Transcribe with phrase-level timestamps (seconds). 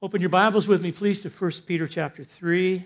[0.00, 2.84] Open your Bibles with me, please, to 1 Peter chapter 3.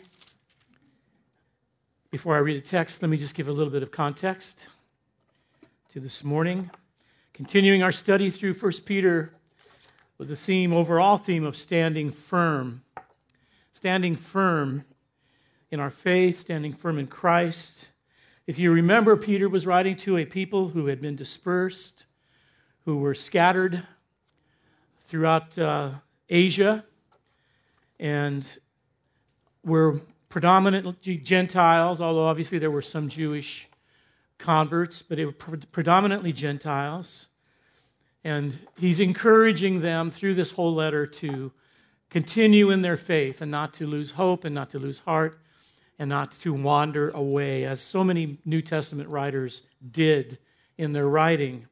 [2.11, 4.69] Before I read the text, let me just give a little bit of context
[5.91, 6.71] to this morning.
[7.35, 9.35] Continuing our study through 1 Peter
[10.17, 12.83] with the theme, overall theme of standing firm.
[13.73, 14.87] Standing firm
[15.71, 17.91] in our faith, standing firm in Christ.
[18.47, 22.07] If you remember, Peter was writing to a people who had been dispersed,
[22.87, 23.87] who were scattered
[24.99, 25.91] throughout uh,
[26.31, 26.87] Asia
[28.03, 28.59] and
[29.65, 33.69] were predominantly Gentiles, although obviously there were some Jewish
[34.39, 37.29] converts, but it were predominantly Gentiles.
[38.25, 41.53] And he's encouraging them through this whole letter to
[42.11, 45.39] continue in their faith and not to lose hope and not to lose heart
[45.97, 50.39] and not to wander away, as so many New Testament writers did
[50.77, 51.69] in their writing.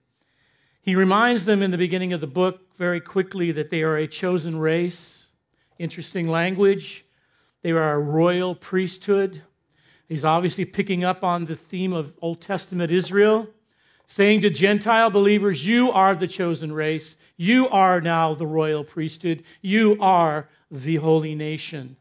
[0.80, 4.06] He reminds them in the beginning of the book very quickly that they are a
[4.06, 5.29] chosen race
[5.80, 7.06] Interesting language.
[7.62, 9.40] They are a royal priesthood.
[10.06, 13.48] He's obviously picking up on the theme of Old Testament Israel,
[14.04, 17.16] saying to Gentile believers, You are the chosen race.
[17.38, 19.42] You are now the royal priesthood.
[19.62, 21.96] You are the holy nation.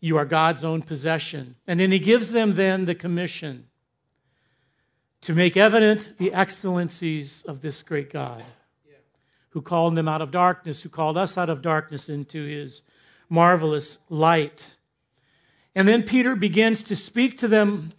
[0.00, 1.54] You are God's own possession.
[1.64, 3.68] And then he gives them then the commission
[5.20, 8.42] to make evident the excellencies of this great God
[9.58, 12.82] who called them out of darkness, who called us out of darkness into his
[13.28, 14.76] marvelous light.
[15.74, 17.90] And then Peter begins to speak to them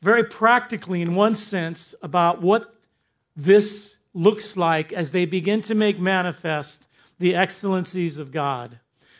[0.00, 2.74] very practically, in one sense, about what
[3.36, 8.78] this looks like as they begin to make manifest the excellencies of God.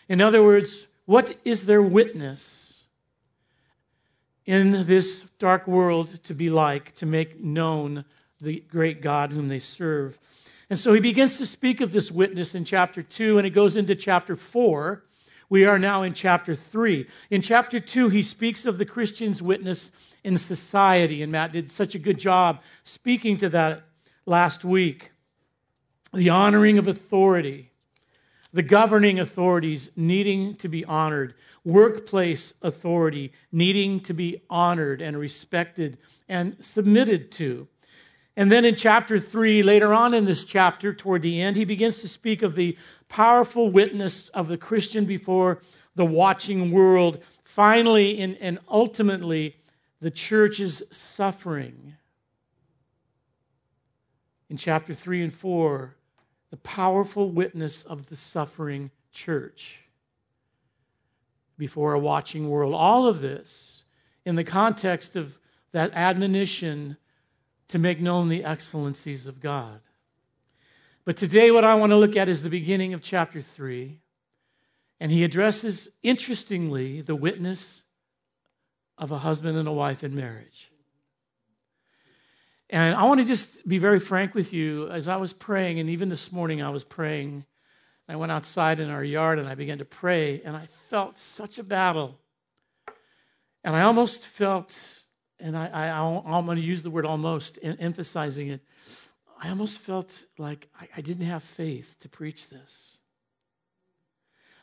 [0.08, 2.86] In other words, what is their witness
[4.46, 8.06] in this dark world to be like to make known
[8.40, 10.18] the great God whom they serve?
[10.74, 13.76] And so he begins to speak of this witness in chapter 2, and it goes
[13.76, 15.04] into chapter 4.
[15.48, 17.06] We are now in chapter 3.
[17.30, 19.92] In chapter 2, he speaks of the Christian's witness
[20.24, 23.84] in society, and Matt did such a good job speaking to that
[24.26, 25.12] last week.
[26.12, 27.70] The honoring of authority,
[28.52, 35.98] the governing authorities needing to be honored, workplace authority needing to be honored and respected
[36.28, 37.68] and submitted to.
[38.36, 42.00] And then in chapter 3, later on in this chapter, toward the end, he begins
[42.00, 42.76] to speak of the
[43.08, 45.62] powerful witness of the Christian before
[45.94, 47.22] the watching world.
[47.44, 49.56] Finally, and, and ultimately,
[50.00, 51.94] the church's suffering.
[54.50, 55.94] In chapter 3 and 4,
[56.50, 59.80] the powerful witness of the suffering church
[61.56, 62.74] before a watching world.
[62.74, 63.84] All of this
[64.24, 65.38] in the context of
[65.72, 66.96] that admonition
[67.68, 69.80] to make known the excellencies of God.
[71.04, 74.00] But today, what I want to look at is the beginning of chapter 3.
[75.00, 77.84] And he addresses, interestingly, the witness
[78.96, 80.70] of a husband and a wife in marriage.
[82.70, 84.88] And I want to just be very frank with you.
[84.88, 87.44] As I was praying, and even this morning I was praying,
[88.08, 91.58] I went outside in our yard and I began to pray, and I felt such
[91.58, 92.18] a battle.
[93.62, 95.03] And I almost felt
[95.44, 98.62] and I, I, I'm going to use the word almost, emphasizing it.
[99.38, 102.98] I almost felt like I, I didn't have faith to preach this.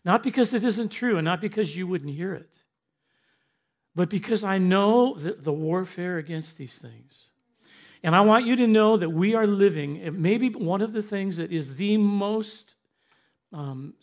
[0.03, 2.63] Not because it isn't true and not because you wouldn't hear it,
[3.93, 7.29] but because I know the, the warfare against these things.
[8.01, 11.37] And I want you to know that we are living, maybe one of the things
[11.37, 12.75] that is the most
[13.53, 13.93] um,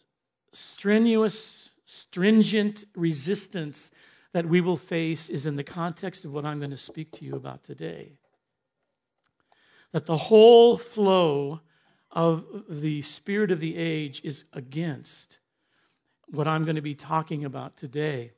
[0.53, 3.91] strenuous, stringent resistance
[4.33, 7.25] that we will face is in the context of what I'm going to speak to
[7.25, 8.19] you about today.
[9.93, 11.61] That the whole flow
[12.11, 15.39] of the spirit of the age is against
[16.27, 18.33] what I'm going to be talking about today.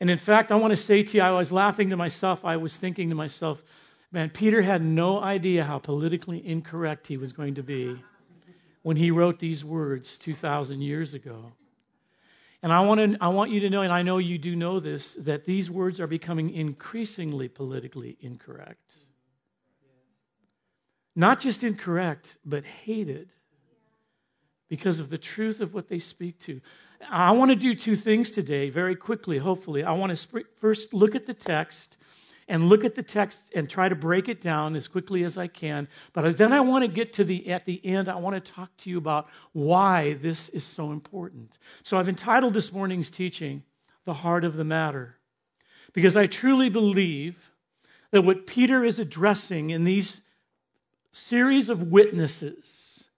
[0.00, 2.44] And in fact, I want to say to you, I was laughing to myself.
[2.44, 3.64] I was thinking to myself,
[4.12, 7.96] man, Peter had no idea how politically incorrect he was going to be
[8.82, 11.52] when he wrote these words 2,000 years ago.
[12.62, 14.80] And I want, to, I want you to know, and I know you do know
[14.80, 18.96] this, that these words are becoming increasingly politically incorrect.
[21.14, 23.30] Not just incorrect, but hated
[24.68, 26.60] because of the truth of what they speak to.
[27.10, 29.84] I want to do two things today, very quickly, hopefully.
[29.84, 31.96] I want to first look at the text
[32.48, 35.46] and look at the text and try to break it down as quickly as I
[35.46, 35.86] can.
[36.12, 38.76] But then I want to get to the at the end, I want to talk
[38.78, 41.58] to you about why this is so important.
[41.82, 43.62] So I've entitled this morning's teaching,
[44.04, 45.16] The Heart of the Matter,
[45.92, 47.50] because I truly believe
[48.10, 50.22] that what Peter is addressing in these
[51.12, 53.10] series of witnesses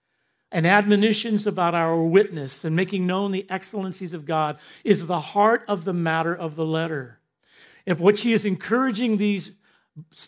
[0.51, 5.63] and admonitions about our witness and making known the excellencies of God is the heart
[5.69, 7.20] of the matter of the letter.
[7.85, 9.53] If what she is encouraging these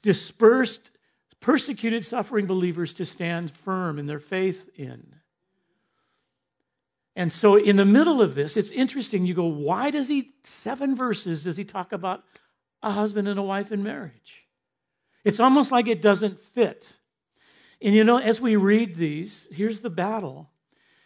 [0.01, 0.91] dispersed,
[1.39, 5.15] persecuted, suffering believers to stand firm in their faith in.
[7.15, 9.25] And so, in the middle of this, it's interesting.
[9.25, 12.23] You go, why does he, seven verses, does he talk about
[12.81, 14.47] a husband and a wife in marriage?
[15.23, 16.97] It's almost like it doesn't fit.
[17.81, 20.49] And you know, as we read these, here's the battle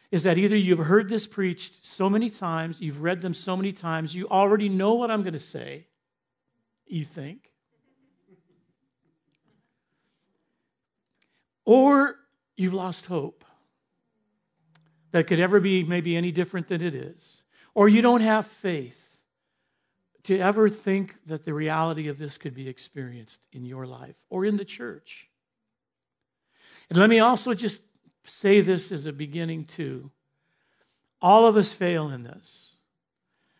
[0.10, 3.74] is that either you've heard this preached so many times, you've read them so many
[3.74, 5.88] times, you already know what I'm going to say,
[6.92, 7.52] you think.
[11.66, 12.16] Or
[12.56, 13.44] you've lost hope
[15.12, 17.44] that could ever be maybe any different than it is.
[17.74, 19.20] Or you don't have faith
[20.24, 24.46] to ever think that the reality of this could be experienced in your life or
[24.46, 25.30] in the church.
[26.90, 27.82] And let me also just
[28.24, 30.12] say this as a beginning, too.
[31.22, 32.76] All of us fail in this.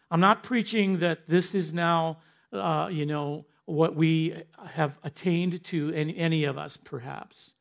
[0.10, 2.18] I'm not preaching that this is now,
[2.54, 4.34] uh, you know, what we
[4.74, 7.54] have attained to, in any of us, perhaps.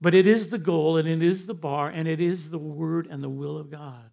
[0.00, 3.06] But it is the goal, and it is the bar, and it is the word
[3.10, 4.10] and the will of God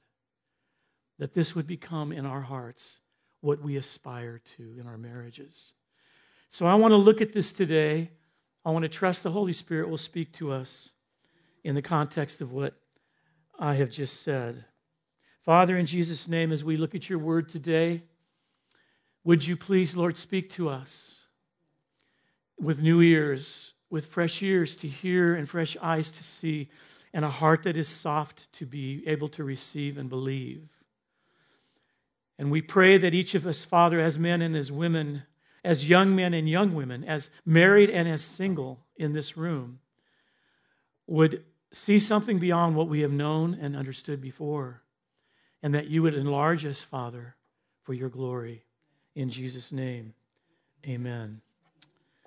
[1.19, 2.99] that this would become in our hearts
[3.41, 5.73] what we aspire to in our marriages.
[6.49, 8.11] So I want to look at this today.
[8.65, 10.93] I want to trust the Holy Spirit will speak to us
[11.63, 12.75] in the context of what
[13.59, 14.65] I have just said.
[15.41, 18.03] Father, in Jesus' name, as we look at your word today,
[19.23, 21.27] would you please, Lord, speak to us
[22.59, 26.69] with new ears, with fresh ears to hear and fresh eyes to see,
[27.13, 30.67] and a heart that is soft to be able to receive and believe.
[32.39, 35.23] And we pray that each of us, Father, as men and as women,
[35.63, 39.79] as young men and young women, as married and as single in this room,
[41.07, 44.81] would see something beyond what we have known and understood before,
[45.61, 47.35] and that you would enlarge us, Father,
[47.83, 48.65] for your glory.
[49.15, 50.13] In Jesus' name,
[50.87, 51.41] amen.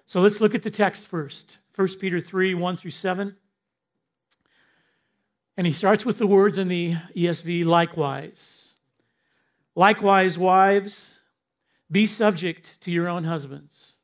[0.07, 3.37] So let's look at the text first 1 Peter 3 1 through 7.
[5.57, 8.75] And he starts with the words in the ESV likewise.
[9.75, 11.19] Likewise, wives,
[11.91, 13.95] be subject to your own husbands,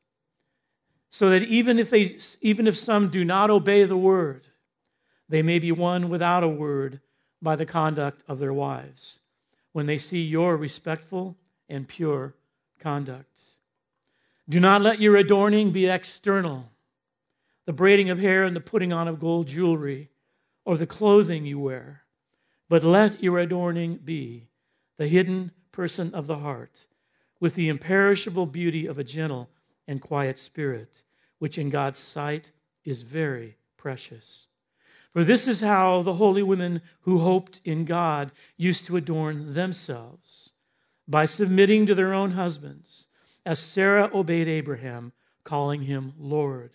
[1.09, 4.47] so that even if, they, even if some do not obey the word,
[5.27, 7.01] they may be won without a word
[7.41, 9.19] by the conduct of their wives
[9.71, 11.35] when they see your respectful
[11.67, 12.35] and pure
[12.83, 13.55] conduct.
[14.47, 16.69] Do not let your adorning be external,
[17.65, 20.09] the braiding of hair and the putting on of gold jewelry,
[20.65, 22.03] or the clothing you wear,
[22.67, 24.49] but let your adorning be
[24.97, 26.85] the hidden person of the heart,
[27.39, 29.49] with the imperishable beauty of a gentle
[29.87, 31.03] and quiet spirit,
[31.39, 32.51] which in God's sight
[32.83, 34.47] is very precious.
[35.13, 40.52] For this is how the holy women who hoped in God used to adorn themselves
[41.07, 43.07] by submitting to their own husbands,
[43.45, 45.11] as Sarah obeyed Abraham,
[45.43, 46.71] calling him Lord.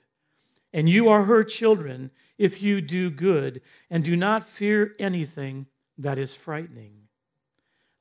[0.73, 5.67] And you are her children if you do good and do not fear anything
[5.97, 7.09] that is frightening.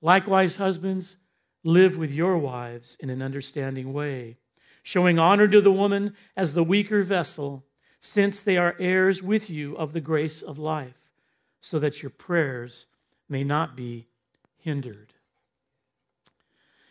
[0.01, 1.18] Likewise, husbands,
[1.63, 4.38] live with your wives in an understanding way,
[4.83, 7.65] showing honor to the woman as the weaker vessel
[8.00, 11.12] since they are heirs with you of the grace of life,
[11.62, 12.85] so that your prayers
[13.27, 14.07] may not be
[14.57, 15.13] hindered.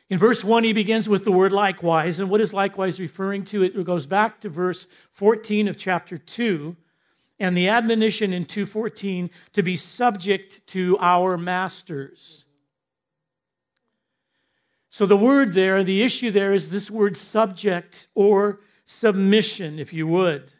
[0.08, 2.20] In verse 1, he begins with the word likewise.
[2.20, 3.62] And what is likewise referring to?
[3.62, 6.76] It goes back to verse 14 of chapter 2
[7.38, 12.44] and the admonition in 2:14 to be subject to our masters.
[14.88, 20.06] So the word there, the issue there is this word subject or submission, if you
[20.06, 20.52] would.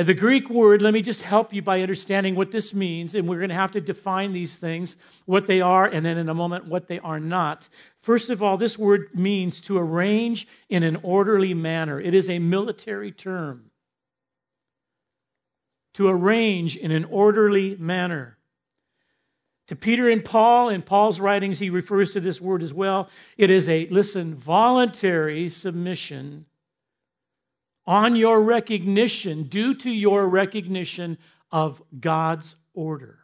[0.00, 3.14] And the Greek word, let me just help you by understanding what this means.
[3.14, 6.30] And we're going to have to define these things, what they are, and then in
[6.30, 7.68] a moment, what they are not.
[8.00, 12.38] First of all, this word means to arrange in an orderly manner, it is a
[12.38, 13.72] military term.
[15.92, 18.38] To arrange in an orderly manner.
[19.68, 23.10] To Peter and Paul, in Paul's writings, he refers to this word as well.
[23.36, 26.46] It is a, listen, voluntary submission
[27.90, 31.18] on your recognition, due to your recognition
[31.50, 33.18] of God's order.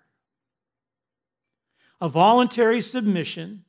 [2.01, 3.65] A voluntary submission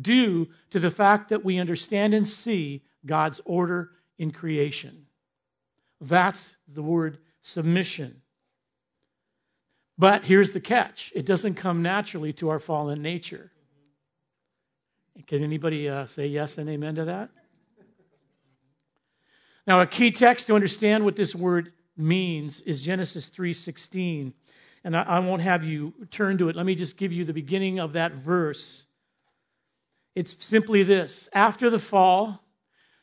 [0.00, 5.06] due to the fact that we understand and see God's order in creation.
[6.00, 8.22] That's the word submission.
[9.98, 13.50] But here's the catch it doesn't come naturally to our fallen nature.
[15.26, 17.30] Can anybody uh, say yes and amen to that?
[19.68, 24.32] Now, a key text to understand what this word means is Genesis 3:16.
[24.82, 26.56] And I, I won't have you turn to it.
[26.56, 28.86] Let me just give you the beginning of that verse.
[30.14, 32.42] It's simply this After the fall,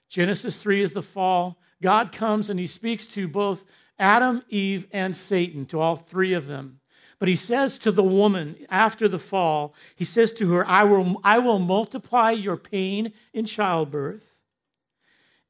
[0.09, 3.63] Genesis 3 is the fall, God comes and he speaks to both
[3.99, 6.79] Adam, Eve, and Satan, to all three of them.
[7.19, 11.21] But he says to the woman after the fall, he says to her, I will,
[11.23, 14.34] I will multiply your pain in childbirth,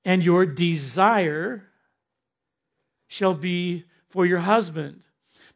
[0.06, 1.64] and your desire
[3.08, 5.02] shall be for your husband.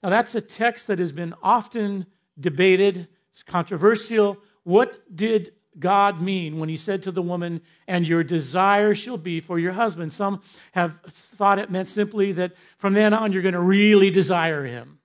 [0.02, 2.08] Now, that's a text that has been often
[2.40, 4.38] debated, it's controversial.
[4.64, 9.40] What did God mean when he said to the woman, and your desire shall be
[9.40, 10.14] for your husband?
[10.14, 10.42] Some
[10.72, 15.00] have thought it meant simply that from then on you're going to really desire him,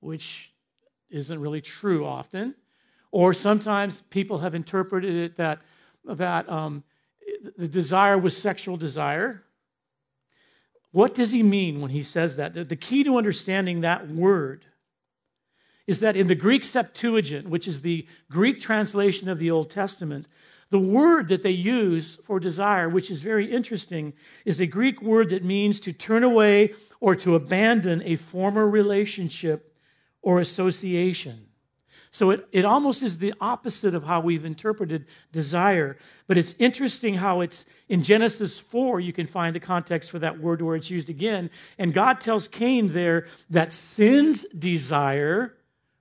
[0.00, 0.52] which
[1.08, 2.54] isn't really true often.
[3.10, 5.60] Or sometimes people have interpreted it that,
[6.04, 6.82] that um,
[7.56, 9.42] the desire was sexual desire.
[10.92, 12.68] What does he mean when he says that?
[12.68, 14.66] The key to understanding that word
[15.86, 20.26] is that in the Greek Septuagint, which is the Greek translation of the Old Testament,
[20.70, 25.30] the word that they use for desire, which is very interesting, is a Greek word
[25.30, 29.76] that means to turn away or to abandon a former relationship
[30.22, 31.46] or association.
[32.14, 35.96] So it, it almost is the opposite of how we've interpreted desire.
[36.28, 40.38] But it's interesting how it's in Genesis 4, you can find the context for that
[40.38, 41.50] word where it's used again.
[41.76, 45.56] And God tells Cain there that sin's desire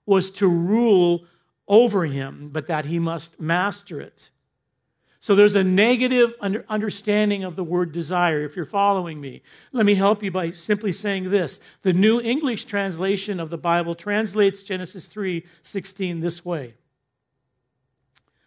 [0.06, 1.26] was to rule
[1.68, 4.30] over him, but that he must master it.
[5.24, 6.34] So there's a negative
[6.68, 9.42] understanding of the word desire, if you're following me.
[9.72, 11.62] Let me help you by simply saying this.
[11.82, 16.74] The New English translation of the Bible translates Genesis 3 16 this way.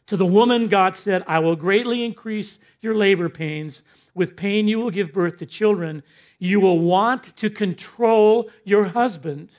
[0.08, 3.82] To the woman, God said, I will greatly increase your labor pains.
[4.14, 6.02] With pain, you will give birth to children.
[6.38, 9.50] You will want to control your husband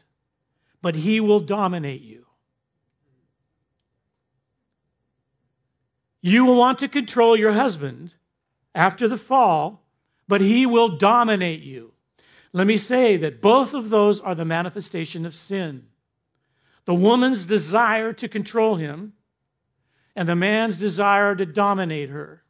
[0.81, 2.26] but he will dominate you.
[6.27, 8.13] You will want to control your husband
[8.75, 9.87] after the fall,
[10.27, 11.93] but he will dominate you.
[12.51, 15.87] Let me say that both of those are the manifestation of sin.
[16.83, 19.13] The woman's desire to control him
[20.17, 22.43] and the man's desire to dominate her.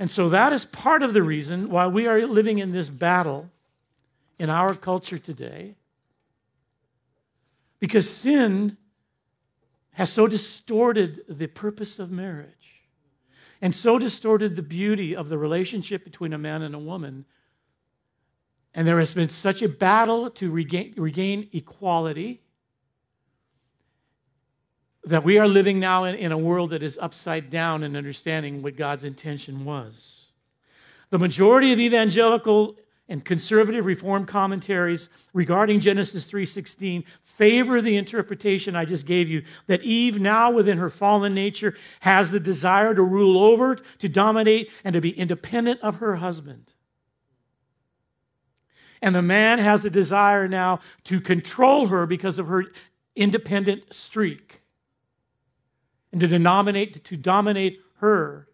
[0.00, 3.48] And so that is part of the reason why we are living in this battle
[4.40, 5.76] in our culture today
[7.78, 8.76] because sin
[9.92, 12.71] has so distorted the purpose of marriage
[13.62, 17.24] and so distorted the beauty of the relationship between a man and a woman.
[18.74, 22.42] And there has been such a battle to regain, regain equality
[25.04, 28.62] that we are living now in, in a world that is upside down in understanding
[28.62, 30.26] what God's intention was.
[31.10, 32.76] The majority of evangelical
[33.12, 39.82] and conservative reform commentaries regarding Genesis 3:16 favor the interpretation I just gave you that
[39.82, 44.94] Eve now within her fallen nature has the desire to rule over, to dominate and
[44.94, 46.72] to be independent of her husband.
[49.02, 52.64] And the man has a desire now to control her because of her
[53.14, 54.62] independent streak
[56.12, 58.48] and to dominate to dominate her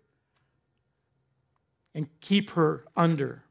[1.94, 3.44] and keep her under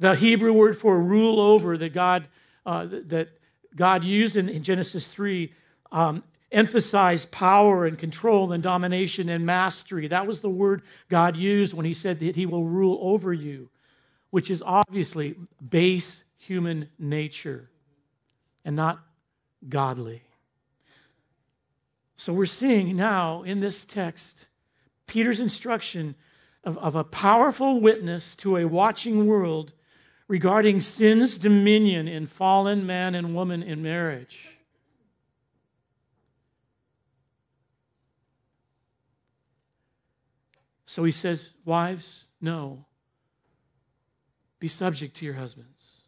[0.00, 2.28] The Hebrew word for rule over that God,
[2.64, 3.28] uh, that
[3.74, 5.52] God used in, in Genesis 3
[5.90, 10.08] um, emphasized power and control and domination and mastery.
[10.08, 13.70] That was the word God used when he said that he will rule over you,
[14.30, 15.34] which is obviously
[15.68, 17.68] base human nature
[18.64, 19.00] and not
[19.68, 20.22] godly.
[22.16, 24.48] So we're seeing now in this text
[25.06, 26.14] Peter's instruction
[26.64, 29.72] of, of a powerful witness to a watching world
[30.28, 34.50] regarding sin's dominion in fallen man and woman in marriage.
[40.84, 42.84] So he says, Wives, no.
[44.60, 46.02] Be subject to your husbands.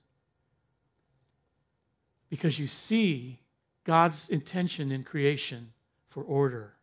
[2.29, 3.41] Because you see
[3.85, 5.73] God's intention in creation
[6.09, 6.75] for order.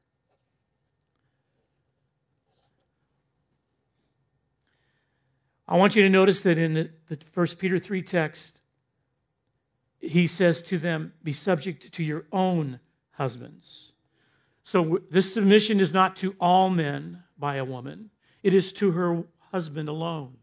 [5.68, 8.62] I want you to notice that in the, the 1 Peter 3 text,
[10.00, 12.80] he says to them, Be subject to your own
[13.12, 13.92] husbands.
[14.64, 18.12] So this submission is not to all men by a woman,
[18.44, 20.38] it is to her husband alone.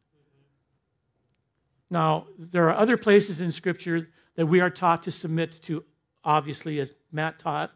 [1.90, 5.84] Now, there are other places in Scripture that we are taught to submit to,
[6.24, 7.72] obviously, as Matt taught,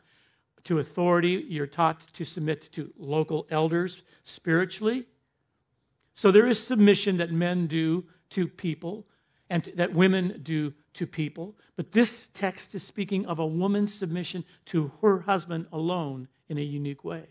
[0.64, 1.46] to authority.
[1.48, 5.06] You're taught to submit to local elders spiritually.
[6.18, 9.06] So there is submission that men do to people.
[9.48, 11.56] and that women do to people.
[11.76, 16.60] But this text is speaking of a woman's submission to her husband alone in a
[16.60, 17.28] unique way.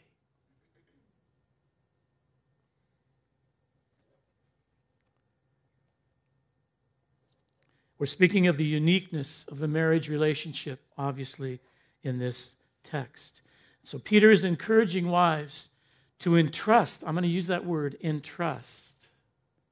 [8.00, 11.60] We're speaking of the uniqueness of the marriage relationship, obviously,
[12.04, 13.42] in this text.
[13.84, 15.70] So Peter is encouraging wives
[16.20, 19.10] to entrust, I'm going to use that word, entrust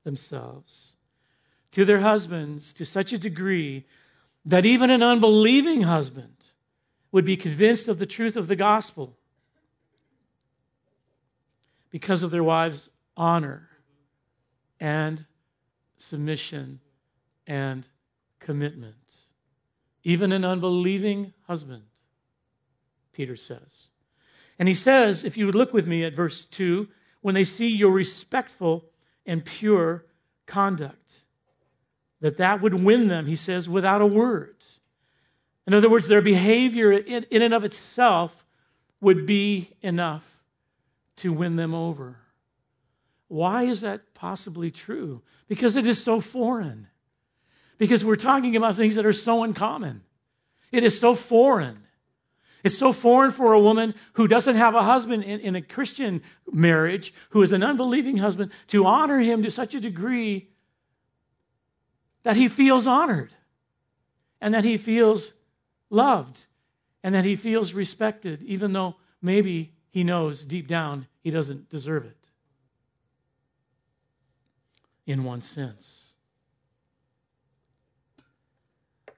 [0.03, 0.95] themselves
[1.71, 3.85] to their husbands to such a degree
[4.45, 6.35] that even an unbelieving husband
[7.11, 9.17] would be convinced of the truth of the gospel
[11.89, 13.69] because of their wives' honor
[14.79, 15.25] and
[15.97, 16.79] submission
[17.47, 17.87] and
[18.39, 19.21] commitment.
[20.03, 21.83] Even an unbelieving husband,
[23.11, 23.87] Peter says.
[24.57, 26.87] And he says, if you would look with me at verse 2,
[27.21, 28.85] when they see your respectful
[29.25, 30.05] and pure
[30.45, 31.21] conduct,
[32.21, 34.55] that that would win them, he says, without a word.
[35.67, 38.45] In other words, their behavior in, in and of itself
[39.01, 40.37] would be enough
[41.17, 42.17] to win them over.
[43.27, 45.21] Why is that possibly true?
[45.47, 46.87] Because it is so foreign
[47.77, 50.01] because we're talking about things that are so uncommon.
[50.71, 51.84] It is so foreign.
[52.65, 56.23] It's so foreign for a woman who doesn't have a husband in, in, a Christian
[56.51, 60.49] marriage, who is an unbelieving husband, to honor him to such a degree
[62.23, 63.35] that he feels honored
[64.41, 65.35] and that he feels
[65.91, 66.47] loved
[67.03, 72.05] and that he feels respected, even though maybe he knows deep down he doesn't deserve
[72.05, 72.31] it.
[75.05, 76.13] In one sense.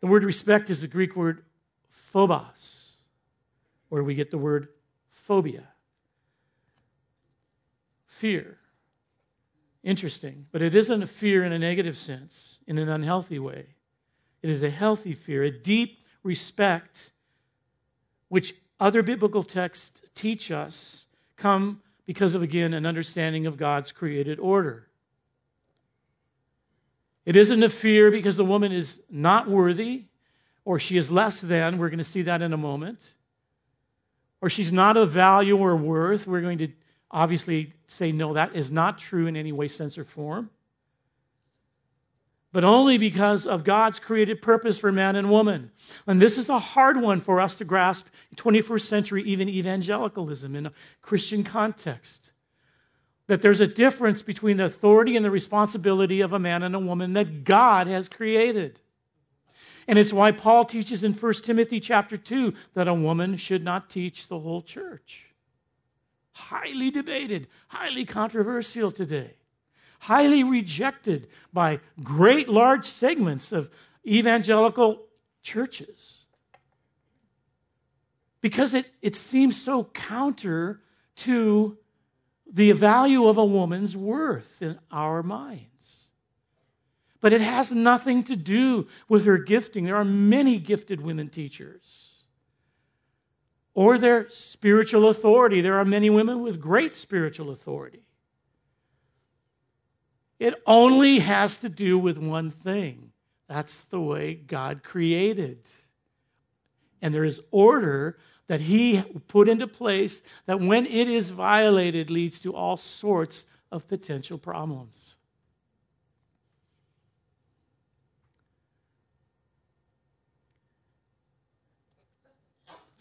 [0.01, 1.46] The word respect is the Greek word
[1.89, 2.87] phobos,
[3.89, 4.67] where we get the word
[5.10, 5.70] phobia.
[8.06, 8.58] Fear.
[9.84, 13.67] Interesting, but it isn't a fear in a negative sense, in an unhealthy way.
[14.41, 17.12] It is a healthy fear, a deep respect,
[18.27, 24.40] which other biblical texts teach us come because of, again, an understanding of God's created
[24.40, 24.88] order.
[27.25, 30.05] It isn't a fear because the woman is not worthy
[30.64, 31.77] or she is less than.
[31.77, 33.14] We're going to see that in a moment.
[34.42, 36.28] Or she's not of value or worth.
[36.28, 36.70] We're going to
[37.10, 40.50] obviously say, no, that is not true in any way, sense, or form.
[42.52, 45.72] But only because of God's created purpose for man and woman.
[46.06, 50.56] And this is a hard one for us to grasp in 21st century, even evangelicalism
[50.56, 50.72] in a
[51.02, 52.32] Christian context
[53.28, 56.80] that there's a difference between the authority and the responsibility of a man and a
[56.80, 58.80] woman that God has created.
[59.88, 63.90] And it's why Paul teaches in 1 Timothy chapter 2 that a woman should not
[63.90, 65.28] teach the whole church.
[66.34, 69.36] Highly debated, highly controversial today,
[70.02, 73.72] highly rejected by great large segments of
[74.06, 75.06] evangelical
[75.42, 76.26] churches.
[78.42, 80.82] Because it, it seems so counter
[81.18, 81.78] to
[82.46, 85.76] the value of a woman's worth in our minds.
[87.20, 89.86] But it has nothing to do with her gifting.
[89.86, 92.24] There are many gifted women teachers.
[93.74, 95.62] Or their spiritual authority.
[95.62, 98.03] There are many women with great spiritual authority.
[100.40, 103.12] It only has to do with one thing
[103.48, 105.70] that's the way God created.
[107.01, 112.40] And there is order that he put into place that when it is violated leads
[112.40, 115.17] to all sorts of potential problems.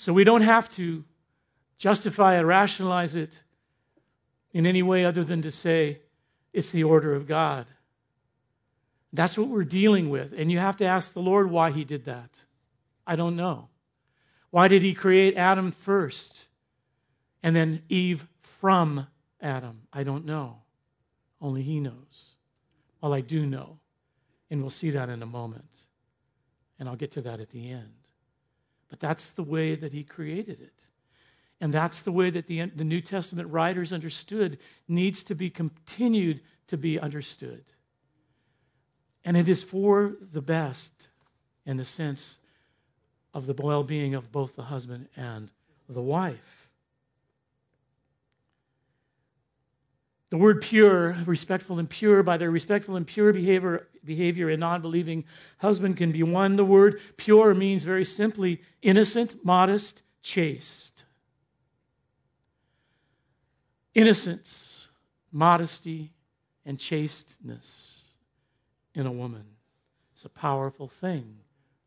[0.07, 1.03] So we don't have to
[1.79, 3.43] justify it, rationalize it
[4.53, 5.99] in any way other than to say
[6.53, 7.67] it's the order of God.
[9.13, 10.33] That's what we're dealing with.
[10.33, 12.45] And you have to ask the Lord why he did that.
[13.05, 13.69] I don't know.
[14.51, 16.47] Why did he create Adam first
[17.43, 19.09] and then Eve from
[19.41, 19.89] Adam?
[19.93, 20.59] I don't know.
[21.41, 22.37] Only he knows.
[23.03, 23.81] All I do know,
[24.53, 25.87] and we'll see that in a moment,
[26.79, 28.06] and I'll get to that at the end.
[28.89, 30.87] But that's the way that he created it.
[31.61, 36.43] And that's the way that the, the New Testament writers understood needs to be continued
[36.67, 37.65] to be understood.
[39.25, 41.09] And it is for the best
[41.65, 42.39] in the sense
[43.35, 45.51] of the well being of both the husband and
[45.89, 46.66] the wife.
[50.31, 54.83] The word pure, respectful and pure, by their respectful and pure behavior, behavior a non
[54.83, 55.25] believing
[55.59, 56.57] husband can be one.
[56.57, 61.05] The word pure means very simply innocent, modest, chaste.
[63.95, 64.89] Innocence,
[65.31, 66.13] modesty,
[66.65, 68.11] and chasteness
[68.95, 69.45] in a woman.
[70.13, 71.37] It's a powerful thing,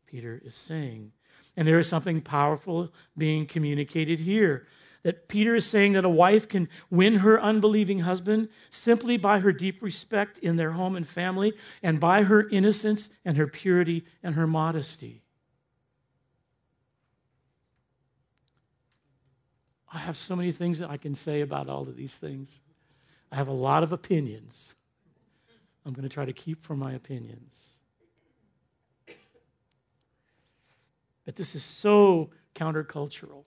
[0.06, 1.12] Peter is saying.
[1.56, 4.66] And there is something powerful being communicated here.
[5.02, 9.52] That Peter is saying that a wife can win her unbelieving husband simply by her
[9.52, 14.34] deep respect in their home and family and by her innocence and her purity and
[14.34, 15.22] her modesty.
[19.92, 22.60] I have so many things that I can say about all of these things.
[23.32, 24.74] I have a lot of opinions.
[25.84, 27.70] I'm going to try to keep from my opinions.
[31.24, 33.44] But this is so countercultural,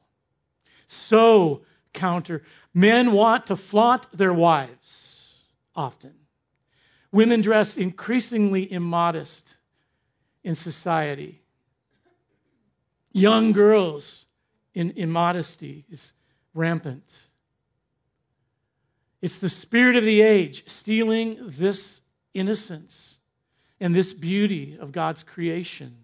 [0.93, 1.61] so
[1.93, 2.43] counter.
[2.73, 5.43] Men want to flaunt their wives
[5.75, 6.13] often.
[7.11, 9.57] Women dress increasingly immodest
[10.43, 11.41] in society.
[13.11, 14.25] Young girls
[14.73, 16.13] in immodesty is
[16.53, 17.29] rampant.
[19.21, 22.01] It's the spirit of the age stealing this
[22.33, 23.19] innocence
[23.79, 26.02] and this beauty of God's creation.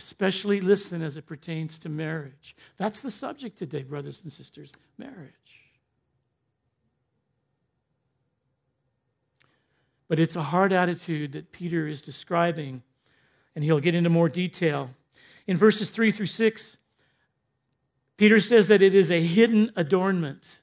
[0.00, 2.56] Especially listen as it pertains to marriage.
[2.78, 5.34] That's the subject today, brothers and sisters marriage.
[10.08, 12.82] But it's a hard attitude that Peter is describing,
[13.54, 14.88] and he'll get into more detail.
[15.46, 16.78] In verses 3 through 6,
[18.16, 20.62] Peter says that it is a hidden adornment.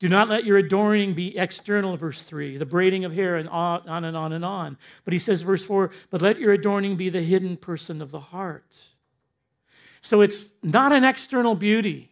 [0.00, 4.04] Do not let your adorning be external, verse 3, the braiding of hair, and on
[4.04, 4.78] and on and on.
[5.04, 8.20] But he says, verse 4, but let your adorning be the hidden person of the
[8.20, 8.86] heart.
[10.00, 12.08] So it's not an external beauty.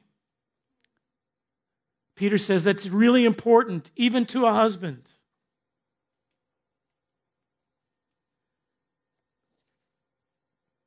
[2.15, 5.13] Peter says that's really important, even to a husband.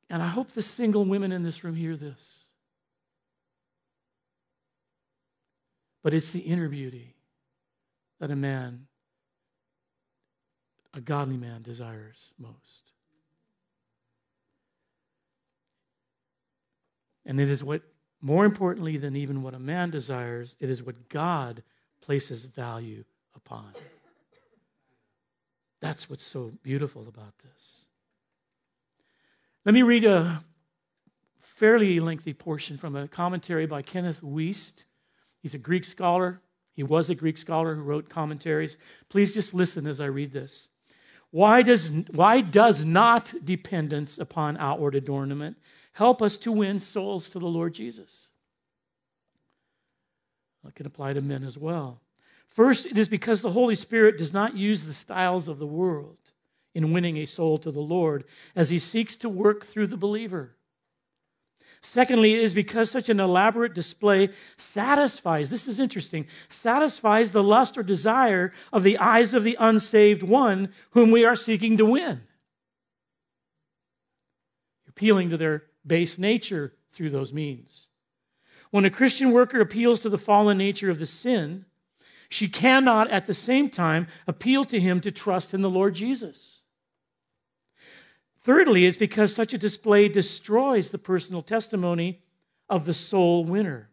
[0.08, 2.41] And I hope the single women in this room hear this.
[6.02, 7.14] But it's the inner beauty
[8.18, 8.86] that a man,
[10.92, 12.92] a godly man, desires most.
[17.24, 17.82] And it is what,
[18.20, 21.62] more importantly than even what a man desires, it is what God
[22.00, 23.72] places value upon.
[25.80, 27.86] That's what's so beautiful about this.
[29.64, 30.44] Let me read a
[31.38, 34.84] fairly lengthy portion from a commentary by Kenneth Wuest
[35.42, 36.40] He's a Greek scholar.
[36.74, 38.78] He was a Greek scholar who wrote commentaries.
[39.08, 40.68] Please just listen as I read this.
[41.30, 45.56] Why does, why does not dependence upon outward adornment
[45.94, 48.30] help us to win souls to the Lord Jesus?
[50.64, 52.00] That can apply to men as well.
[52.48, 56.18] First, it is because the Holy Spirit does not use the styles of the world
[56.74, 58.24] in winning a soul to the Lord
[58.54, 60.56] as he seeks to work through the believer.
[61.82, 67.76] Secondly, it is because such an elaborate display satisfies, this is interesting, satisfies the lust
[67.76, 72.22] or desire of the eyes of the unsaved one whom we are seeking to win.
[74.88, 77.88] Appealing to their base nature through those means.
[78.70, 81.64] When a Christian worker appeals to the fallen nature of the sin,
[82.28, 86.61] she cannot at the same time appeal to him to trust in the Lord Jesus.
[88.42, 92.22] Thirdly, it's because such a display destroys the personal testimony
[92.68, 93.88] of the soul winner.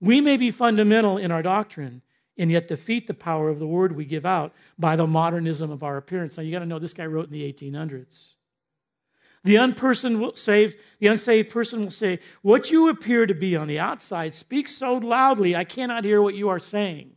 [0.00, 2.02] We may be fundamental in our doctrine
[2.36, 5.82] and yet defeat the power of the word we give out by the modernism of
[5.82, 6.36] our appearance.
[6.36, 8.34] Now, you got to know this guy wrote in the 1800s.
[9.44, 9.56] The
[10.18, 14.34] will saved, the unsaved person will say, What you appear to be on the outside
[14.34, 17.16] speaks so loudly, I cannot hear what you are saying.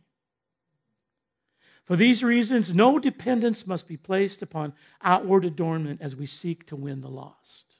[1.88, 6.76] For these reasons, no dependence must be placed upon outward adornment as we seek to
[6.76, 7.76] win the lost.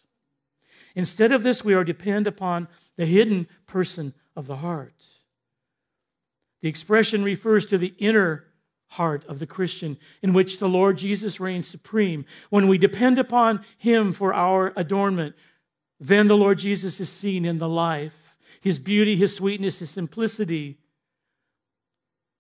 [0.95, 5.05] Instead of this, we are depend upon the hidden person of the heart.
[6.63, 8.47] The expression refers to the inner
[8.93, 12.25] heart of the Christian, in which the Lord Jesus reigns supreme.
[12.49, 15.37] When we depend upon Him for our adornment,
[16.01, 18.39] then the Lord Jesus is seen in the life.
[18.63, 20.79] His beauty, His sweetness, His simplicity,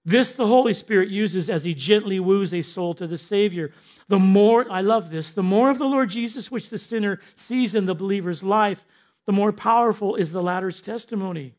[0.08, 3.72] this the Holy Spirit uses as he gently woos a soul to the Savior.
[4.08, 7.74] The more, I love this, the more of the Lord Jesus which the sinner sees
[7.74, 8.86] in the believer's life,
[9.26, 11.54] the more powerful is the latter's testimony.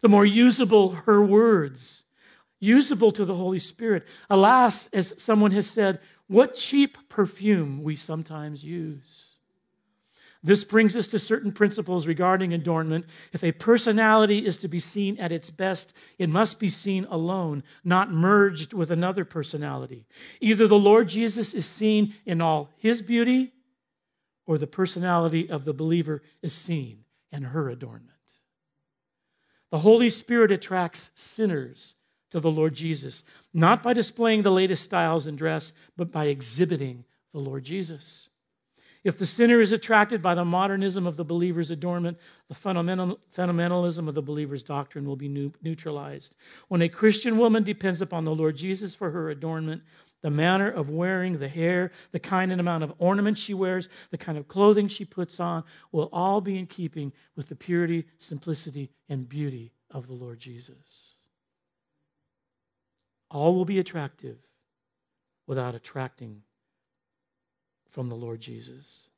[0.00, 2.04] The more usable her words,
[2.58, 4.06] usable to the Holy Spirit.
[4.30, 9.27] Alas, as someone has said, what cheap perfume we sometimes use.
[10.48, 13.04] This brings us to certain principles regarding adornment.
[13.34, 17.62] If a personality is to be seen at its best, it must be seen alone,
[17.84, 20.06] not merged with another personality.
[20.40, 23.52] Either the Lord Jesus is seen in all his beauty,
[24.46, 28.08] or the personality of the believer is seen in her adornment.
[29.70, 31.94] The Holy Spirit attracts sinners
[32.30, 37.04] to the Lord Jesus, not by displaying the latest styles in dress, but by exhibiting
[37.32, 38.30] the Lord Jesus.
[39.08, 42.18] If the sinner is attracted by the modernism of the believer's adornment,
[42.48, 46.36] the fundamental, fundamentalism of the believer's doctrine will be neutralized.
[46.68, 49.80] When a Christian woman depends upon the Lord Jesus for her adornment,
[50.20, 54.18] the manner of wearing the hair, the kind and amount of ornament she wears, the
[54.18, 58.90] kind of clothing she puts on will all be in keeping with the purity, simplicity,
[59.08, 61.14] and beauty of the Lord Jesus.
[63.30, 64.36] All will be attractive
[65.46, 66.42] without attracting
[67.98, 69.08] from the Lord Jesus.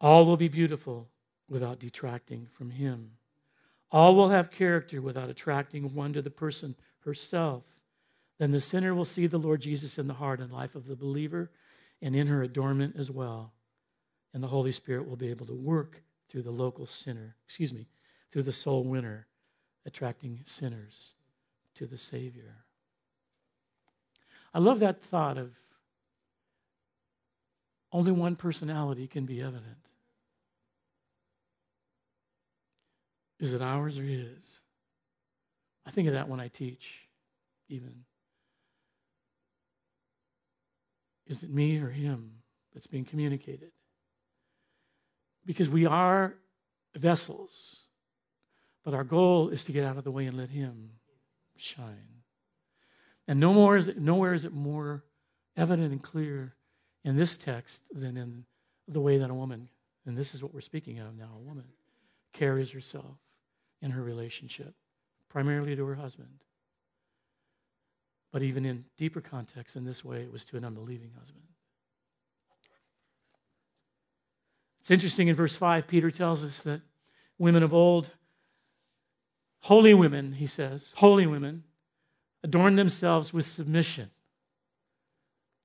[0.00, 1.06] All will be beautiful
[1.48, 3.12] without detracting from Him.
[3.92, 7.62] All will have character without attracting one to the person herself.
[8.40, 10.96] Then the sinner will see the Lord Jesus in the heart and life of the
[10.96, 11.52] believer
[12.02, 13.52] and in her adornment as well.
[14.34, 17.86] And the Holy Spirit will be able to work through the local sinner, excuse me,
[18.28, 19.28] through the soul winner,
[19.86, 21.14] attracting sinners
[21.76, 22.64] to the Savior.
[24.52, 25.61] I love that thought of
[27.92, 29.90] only one personality can be evident.
[33.38, 34.60] Is it ours or his?
[35.84, 37.08] I think of that when I teach,
[37.68, 38.04] even.
[41.26, 43.72] Is it me or him that's being communicated?
[45.44, 46.34] Because we are
[46.94, 47.86] vessels,
[48.84, 50.90] but our goal is to get out of the way and let him
[51.56, 52.22] shine.
[53.26, 55.04] And no more is it, nowhere is it more
[55.56, 56.54] evident and clear
[57.04, 58.44] in this text than in
[58.88, 59.68] the way that a woman,
[60.06, 61.64] and this is what we're speaking of now, a woman
[62.32, 63.18] carries herself
[63.80, 64.74] in her relationship,
[65.28, 66.44] primarily to her husband.
[68.30, 71.44] But even in deeper context, in this way, it was to an unbelieving husband.
[74.80, 76.80] It's interesting in verse 5, Peter tells us that
[77.38, 78.10] women of old,
[79.60, 81.64] holy women, he says, holy women,
[82.42, 84.10] adorn themselves with submission.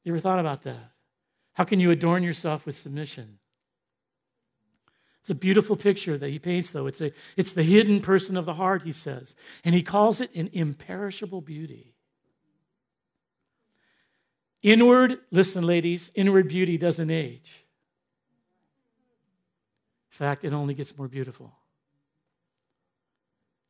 [0.04, 0.92] You ever thought about that?
[1.58, 3.40] How can you adorn yourself with submission?
[5.22, 6.86] It's a beautiful picture that he paints, though.
[6.86, 9.36] It's, a, it's the hidden person of the heart, he says.
[9.66, 11.96] And he calls it an imperishable beauty.
[14.62, 17.66] Inward, listen, ladies, inward beauty doesn't age.
[20.12, 21.56] In fact, it only gets more beautiful.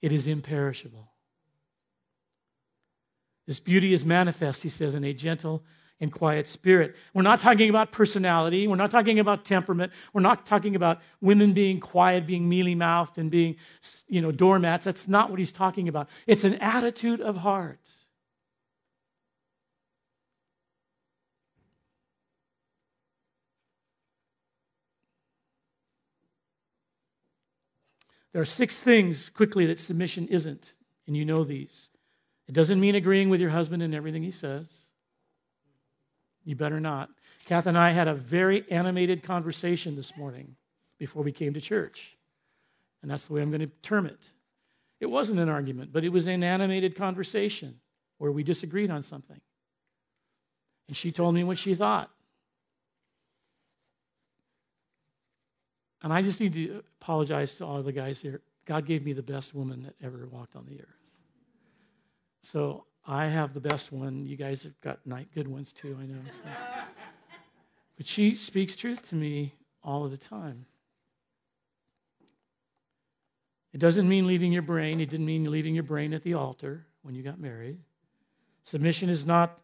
[0.02, 1.10] It is imperishable.
[3.46, 5.64] This beauty is manifest, he says, in a gentle
[6.00, 6.96] and quiet spirit.
[7.14, 8.68] We're not talking about personality.
[8.68, 9.92] We're not talking about temperament.
[10.14, 13.56] We're not talking about women being quiet, being mealy mouthed, and being,
[14.08, 14.86] you know, doormats.
[14.86, 16.10] That's not what he's talking about.
[16.28, 17.92] It's an attitude of heart.
[28.34, 30.76] There are six things quickly that submission isn't,
[31.08, 31.90] and you know these.
[32.48, 34.87] It doesn't mean agreeing with your husband in everything he says.
[36.48, 37.10] You better not.
[37.46, 40.56] Kath and I had a very animated conversation this morning
[40.98, 42.16] before we came to church.
[43.02, 44.32] And that's the way I'm going to term it.
[45.02, 47.82] It wasn't an argument, but it was an animated conversation
[48.18, 49.42] where we disagreed on something.
[50.88, 52.10] And she told me what she thought.
[56.02, 58.40] And I just need to apologize to all the guys here.
[58.64, 60.88] God gave me the best woman that ever walked on the earth.
[62.40, 64.26] So I have the best one.
[64.26, 66.20] You guys have got night good ones too, I know.
[66.30, 66.42] So.
[67.96, 70.66] But she speaks truth to me all of the time.
[73.74, 75.00] It doesn't mean leaving your brain.
[75.00, 77.78] It didn't mean leaving your brain at the altar when you got married.
[78.64, 79.58] Submission is not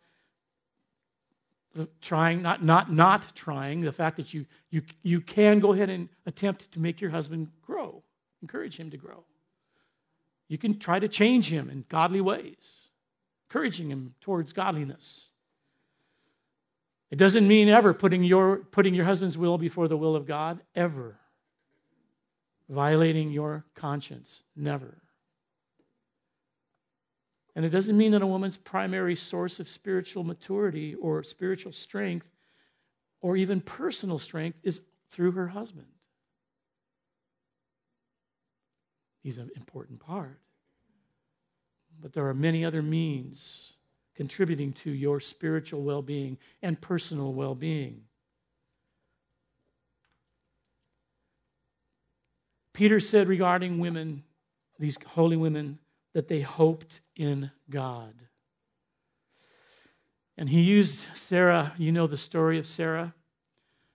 [1.99, 6.07] trying, not, not, not trying, the fact that you, you, you can go ahead and
[6.25, 8.03] attempt to make your husband grow,
[8.41, 9.25] encourage him to grow.
[10.47, 12.89] You can try to change him in godly ways
[13.53, 15.27] encouraging him towards godliness.
[17.11, 20.61] It doesn't mean ever putting your, putting your husband's will before the will of God,
[20.73, 21.19] ever.
[22.67, 25.03] Violating your conscience, never.
[27.55, 32.31] And it doesn't mean that a woman's primary source of spiritual maturity or spiritual strength
[33.21, 35.85] or even personal strength is through her husband.
[39.21, 40.39] He's an important part
[42.03, 43.73] but there are many other means
[44.13, 48.01] contributing to your spiritual well being and personal well being.
[52.73, 54.23] Peter said regarding women,
[54.77, 55.79] these holy women,
[56.13, 58.13] that they hoped in God.
[60.37, 63.13] And he used Sarah, you know the story of Sarah.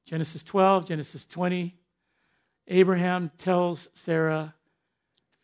[0.07, 1.77] Genesis 12, Genesis 20.
[2.69, 4.55] Abraham tells Sarah,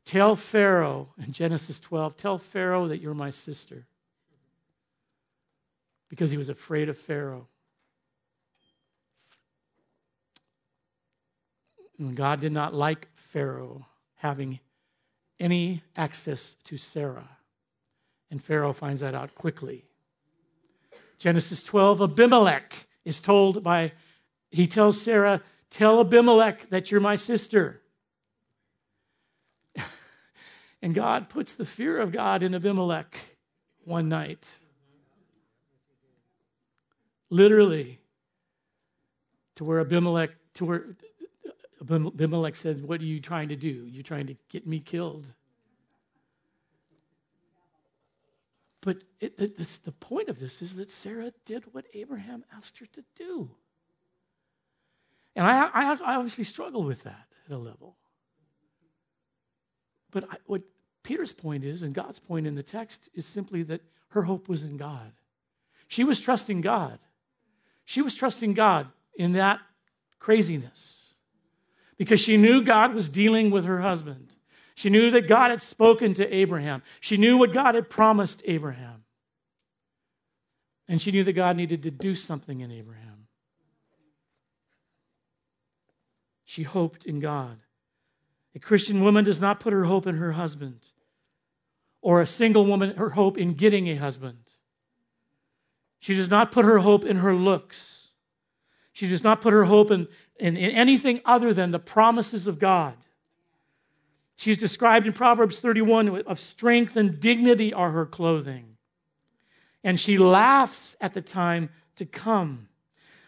[0.04, 3.86] Tell Pharaoh in Genesis 12, tell Pharaoh that you're my sister.
[6.10, 7.48] because he was afraid of Pharaoh.
[11.98, 13.86] And God did not like Pharaoh
[14.16, 14.60] having
[15.40, 17.28] any access to Sarah.
[18.30, 19.86] And Pharaoh finds that out quickly.
[21.18, 23.92] Genesis 12, Abimelech is told by,
[24.52, 27.80] he tells Sarah, Tell Abimelech that you're my sister.
[30.84, 33.16] And God puts the fear of God in Abimelech
[33.86, 34.58] one night.
[37.30, 38.00] Literally,
[39.54, 40.84] to where Abimelech, to where
[41.80, 43.86] Abimelech said, What are you trying to do?
[43.90, 45.32] You're trying to get me killed.
[48.82, 52.76] But it, it, this, the point of this is that Sarah did what Abraham asked
[52.80, 53.52] her to do.
[55.34, 57.96] And I, I, I obviously struggle with that at a level.
[60.10, 60.62] But I, what
[61.04, 64.62] Peter's point is, and God's point in the text, is simply that her hope was
[64.62, 65.12] in God.
[65.86, 66.98] She was trusting God.
[67.84, 69.60] She was trusting God in that
[70.18, 71.14] craziness
[71.96, 74.34] because she knew God was dealing with her husband.
[74.74, 76.82] She knew that God had spoken to Abraham.
[77.00, 79.04] She knew what God had promised Abraham.
[80.88, 83.26] And she knew that God needed to do something in Abraham.
[86.44, 87.58] She hoped in God.
[88.54, 90.90] A Christian woman does not put her hope in her husband,
[92.04, 94.36] or a single woman her hope in getting a husband.
[95.98, 98.08] She does not put her hope in her looks.
[98.92, 100.06] She does not put her hope in,
[100.38, 102.94] in, in anything other than the promises of God.
[104.36, 108.76] She's described in Proverbs 31 of strength and dignity are her clothing.
[109.82, 112.68] And she laughs at the time to come.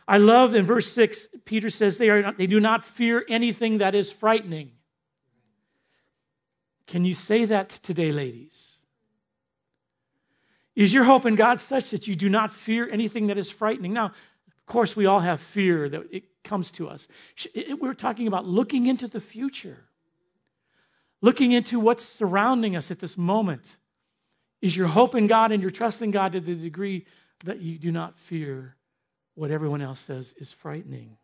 [0.06, 3.78] I love in verse 6, Peter says they, are not, they do not fear anything
[3.78, 4.72] that is frightening.
[6.86, 8.65] Can you say that today, ladies?
[10.76, 13.92] Is your hope in God such that you do not fear anything that is frightening?
[13.92, 17.08] Now, of course, we all have fear that it comes to us.
[17.80, 19.86] We're talking about looking into the future
[21.22, 23.78] looking into what's surrounding us at this moment.
[24.62, 27.04] Is your hope in God and your trust in God to the degree
[27.44, 28.76] that you do not fear
[29.34, 31.16] what everyone else says is frightening?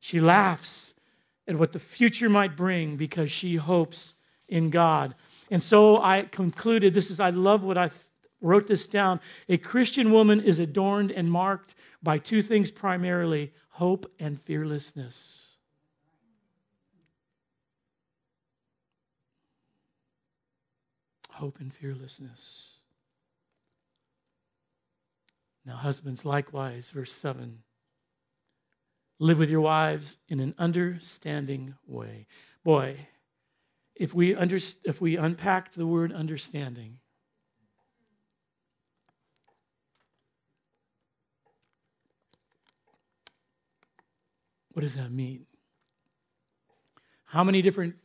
[0.00, 0.94] She laughs
[1.48, 4.14] at what the future might bring because she hopes
[4.48, 5.14] in God.
[5.50, 7.90] And so I concluded this is, I love what I
[8.40, 9.20] wrote this down.
[9.48, 15.46] A Christian woman is adorned and marked by two things primarily hope and fearlessness.
[21.36, 22.78] hope and fearlessness.
[25.66, 27.62] Now, husbands, likewise, verse 7
[29.18, 32.26] live with your wives in an understanding way.
[32.62, 33.08] Boy,
[33.96, 36.98] if we, under, if we unpacked the word understanding,
[44.72, 45.46] what does that mean?
[47.24, 47.96] How many different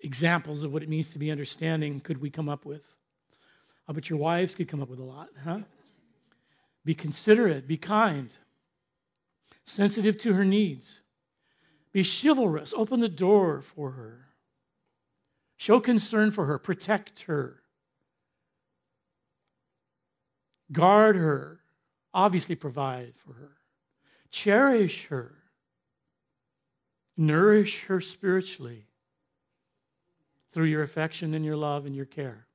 [0.00, 2.82] examples of what it means to be understanding could we come up with?
[3.86, 5.60] I bet your wives could come up with a lot, huh?
[6.84, 8.36] Be considerate, be kind,
[9.62, 11.00] sensitive to her needs,
[11.92, 14.26] be chivalrous, open the door for her,
[15.56, 17.62] show concern for her, protect her,
[20.72, 21.60] guard her,
[22.12, 23.56] obviously provide for her,
[24.30, 25.34] cherish her,
[27.16, 28.86] nourish her spiritually
[30.52, 32.46] through your affection and your love and your care.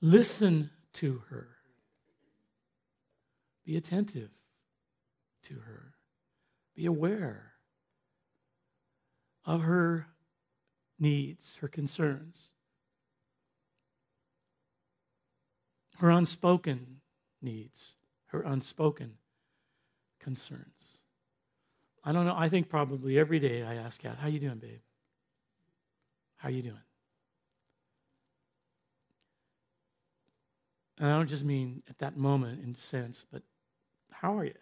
[0.00, 1.48] Listen to her.
[3.64, 4.30] Be attentive
[5.42, 5.94] to her.
[6.74, 7.52] Be aware
[9.44, 10.06] of her
[11.00, 12.48] needs, her concerns,
[15.96, 17.00] her unspoken
[17.42, 19.14] needs, her unspoken
[20.20, 20.98] concerns.
[22.04, 22.34] I don't know.
[22.36, 24.80] I think probably every day I ask Kat, how you doing, babe?
[26.36, 26.80] How you doing?
[30.98, 33.42] And I don't just mean at that moment in sense, but
[34.10, 34.54] how are you?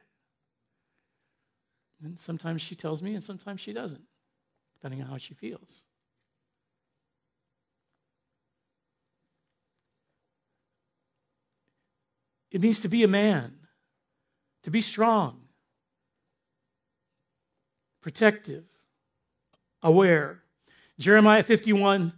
[2.02, 4.04] And sometimes she tells me, and sometimes she doesn't,
[4.74, 5.84] depending on how she feels.
[12.50, 13.54] It means to be a man,
[14.62, 15.42] to be strong,
[18.00, 18.64] protective,
[19.82, 20.42] aware,
[20.98, 22.12] Jeremiah 51,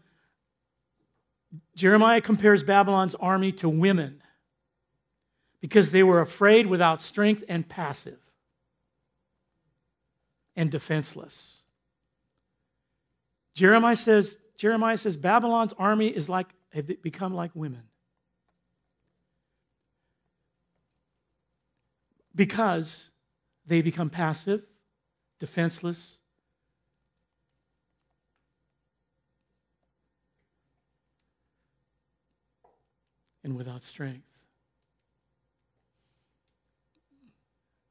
[1.76, 4.22] Jeremiah compares Babylon's army to women
[5.60, 8.18] because they were afraid without strength and passive
[10.56, 11.64] and defenseless.
[13.54, 17.82] Jeremiah says, Jeremiah says Babylon's army is like have become like women.
[22.34, 23.10] Because
[23.66, 24.62] they become passive,
[25.38, 26.18] defenseless,
[33.42, 34.44] and without strength.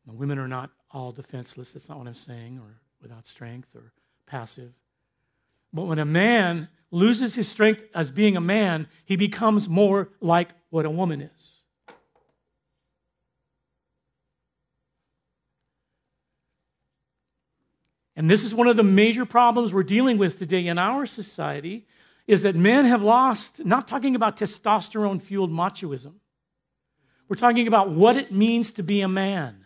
[0.05, 3.93] Now, women are not all defenseless, that's not what I'm saying, or without strength or
[4.25, 4.73] passive.
[5.71, 10.49] But when a man loses his strength as being a man, he becomes more like
[10.69, 11.59] what a woman is.
[18.20, 21.88] And this is one of the major problems we're dealing with today in our society
[22.28, 26.15] is that men have lost, not talking about testosterone fueled machoism.
[27.30, 29.65] We're talking about what it means to be a man,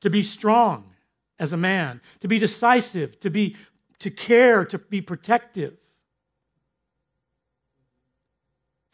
[0.00, 0.94] to be strong
[1.38, 3.54] as a man, to be decisive, to be
[3.98, 5.76] to care, to be protective,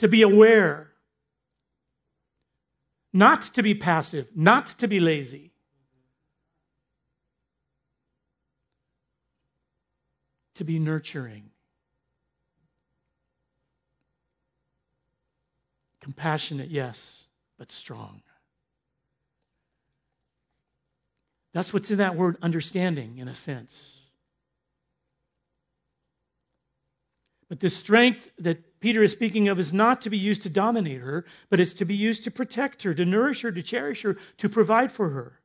[0.01, 0.91] to be aware,
[3.13, 5.53] not to be passive, not to be lazy.
[10.59, 11.51] To be nurturing.
[16.01, 17.29] Compassionate, yes,
[17.59, 18.23] but strong.
[21.53, 24.01] That's what's in that word understanding, in a sense.
[27.49, 31.03] But the strength that Peter is speaking of is not to be used to dominate
[31.03, 34.17] her, but it's to be used to protect her, to nourish her, to cherish her,
[34.39, 35.39] to provide for her.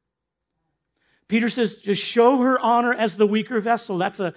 [1.27, 3.97] Peter says to show her honor as the weaker vessel.
[3.97, 4.33] That's a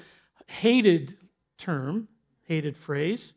[0.47, 1.17] hated
[1.59, 2.09] term,
[2.45, 3.35] hated phrase.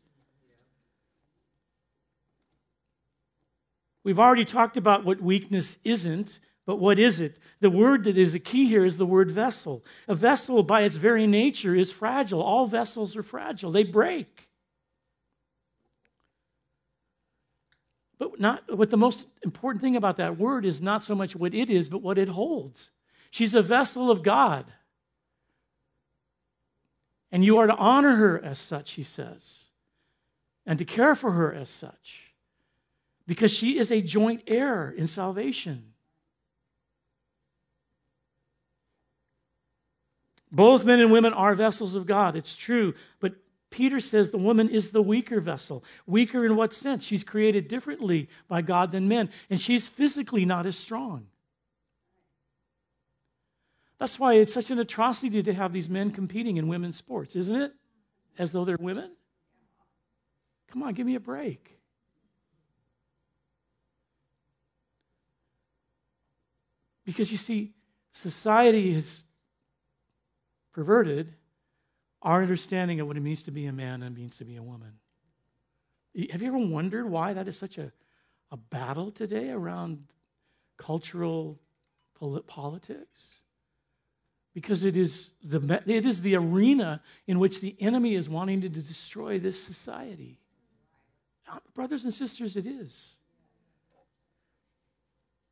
[4.02, 7.38] We've already talked about what weakness isn't, but what is it?
[7.60, 9.84] The word that is a key here is the word vessel.
[10.08, 12.42] A vessel, by its very nature, is fragile.
[12.42, 14.48] All vessels are fragile, they break.
[18.18, 21.54] But not what the most important thing about that word is not so much what
[21.54, 22.90] it is, but what it holds.
[23.30, 24.72] She's a vessel of God.
[27.32, 29.68] And you are to honor her as such, he says,
[30.66, 32.30] and to care for her as such
[33.30, 35.92] because she is a joint heir in salvation.
[40.50, 43.34] Both men and women are vessels of God, it's true, but
[43.70, 45.84] Peter says the woman is the weaker vessel.
[46.06, 47.06] Weaker in what sense?
[47.06, 51.28] She's created differently by God than men, and she's physically not as strong.
[54.00, 57.54] That's why it's such an atrocity to have these men competing in women's sports, isn't
[57.54, 57.72] it?
[58.38, 59.14] As though they're women?
[60.68, 61.78] Come on, give me a break.
[67.04, 67.74] Because you see,
[68.10, 69.24] society has
[70.72, 71.34] perverted
[72.22, 74.62] our understanding of what it means to be a man and means to be a
[74.62, 74.94] woman.
[76.30, 77.92] Have you ever wondered why that is such a,
[78.50, 80.04] a battle today around
[80.78, 81.60] cultural
[82.46, 83.42] politics?
[84.52, 88.68] Because it is, the, it is the arena in which the enemy is wanting to
[88.68, 90.38] destroy this society.
[91.48, 93.14] Ah, brothers and sisters, it is.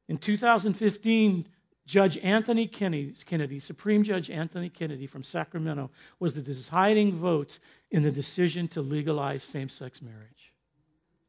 [0.09, 1.47] In 2015,
[1.87, 7.59] Judge Anthony Kennedy, Kennedy, Supreme Judge Anthony Kennedy from Sacramento, was the deciding vote
[7.91, 10.53] in the decision to legalize same sex marriage.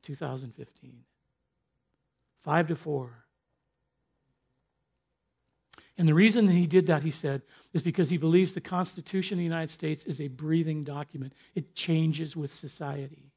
[0.03, 1.03] 2015.
[2.39, 3.25] Five to four.
[5.99, 7.41] And the reason that he did that, he said,
[7.73, 11.33] is because he believes the Constitution of the United States is a breathing document.
[11.55, 13.33] It changes with society.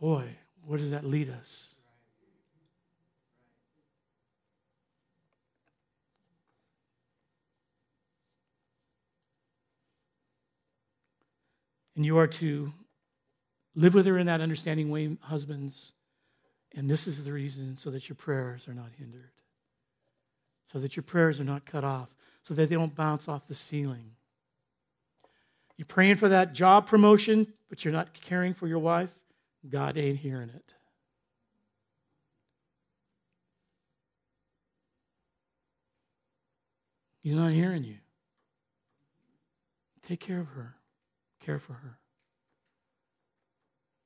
[0.00, 0.24] Boy,
[0.64, 1.74] where does that lead us?
[11.94, 12.72] And you are to
[13.74, 15.92] live with her in that understanding way, husbands.
[16.74, 19.30] And this is the reason so that your prayers are not hindered,
[20.72, 22.08] so that your prayers are not cut off,
[22.42, 24.12] so that they don't bounce off the ceiling.
[25.76, 29.14] You're praying for that job promotion, but you're not caring for your wife,
[29.68, 30.74] God ain't hearing it.
[37.22, 37.98] He's not hearing you.
[40.02, 40.74] Take care of her.
[41.40, 41.98] Care for her.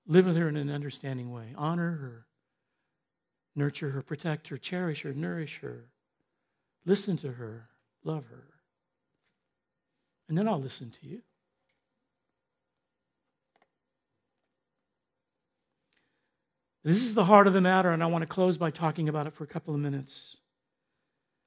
[0.07, 1.55] Live with her in an understanding way.
[1.57, 2.26] Honor her.
[3.57, 5.87] Nurture her, protect her, cherish her, nourish her.
[6.85, 7.71] Listen to her,
[8.05, 8.45] love her.
[10.29, 11.23] And then I'll listen to you.
[16.85, 19.27] This is the heart of the matter, and I want to close by talking about
[19.27, 20.37] it for a couple of minutes.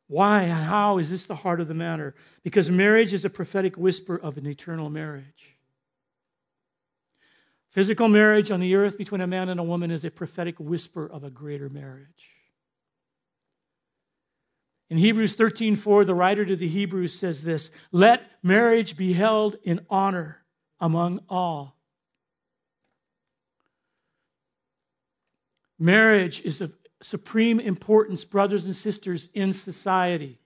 [0.07, 2.15] Why and how is this the heart of the matter?
[2.43, 5.58] Because marriage is a prophetic whisper of an eternal marriage.
[7.69, 11.05] Physical marriage on the earth between a man and a woman is a prophetic whisper
[11.05, 12.35] of a greater marriage.
[14.89, 19.85] In Hebrews 13:4, the writer to the Hebrews says this, "Let marriage be held in
[19.87, 20.43] honor
[20.79, 21.77] among all."
[25.77, 30.38] Marriage is of supreme importance, brothers and sisters, in society.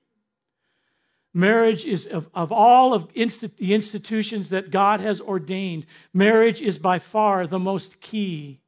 [1.34, 6.78] Marriage is of, of all of insti- the institutions that God has ordained, marriage is
[6.78, 8.60] by far the most key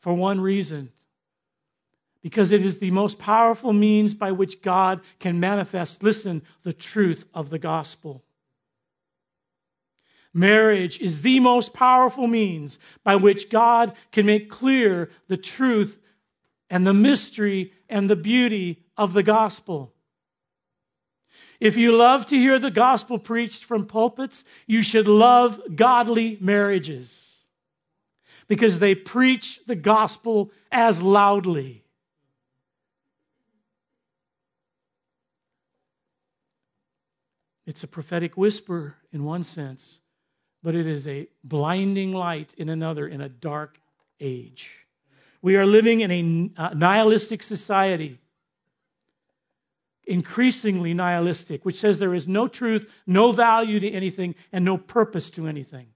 [0.00, 0.92] for one reason
[2.22, 7.24] because it is the most powerful means by which God can manifest, listen, the truth
[7.32, 8.24] of the gospel.
[10.34, 15.98] Marriage is the most powerful means by which God can make clear the truth
[16.68, 19.94] and the mystery and the beauty of the gospel.
[21.60, 27.46] If you love to hear the gospel preached from pulpits, you should love godly marriages
[28.46, 31.84] because they preach the gospel as loudly.
[37.66, 40.00] It's a prophetic whisper in one sense,
[40.62, 43.80] but it is a blinding light in another in a dark
[44.20, 44.86] age.
[45.42, 48.20] We are living in a uh, nihilistic society
[50.08, 55.30] increasingly nihilistic, which says there is no truth, no value to anything, and no purpose
[55.30, 55.88] to anything.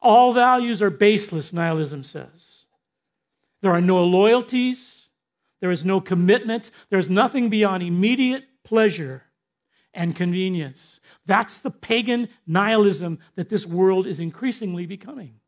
[0.00, 2.64] All values are baseless, nihilism says.
[3.62, 5.08] There are no loyalties,
[5.60, 9.24] there is no commitment, there's nothing beyond immediate pleasure
[9.94, 11.00] and convenience.
[11.26, 15.40] That's the pagan nihilism that this world is increasingly becoming.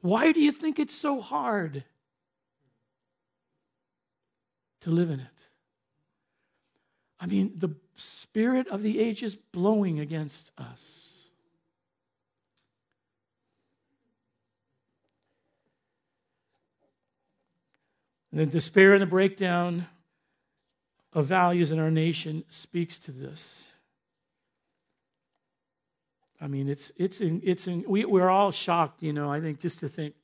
[0.00, 1.84] Why do you think it's so hard
[4.80, 5.48] to live in it.
[7.20, 11.30] I mean, the spirit of the age is blowing against us.
[18.30, 19.86] And the despair and the breakdown
[21.12, 23.64] of values in our nation speaks to this.
[26.40, 29.58] I mean, it's, it's, in, it's in, we, we're all shocked, you know, I think,
[29.58, 30.14] just to think,